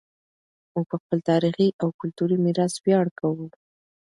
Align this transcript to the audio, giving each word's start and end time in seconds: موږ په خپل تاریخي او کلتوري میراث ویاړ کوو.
موږ 0.71 0.85
په 0.91 0.97
خپل 1.01 1.17
تاریخي 1.29 1.67
او 1.81 1.89
کلتوري 1.99 2.37
میراث 2.45 2.73
ویاړ 2.83 3.07
کوو. 3.19 3.45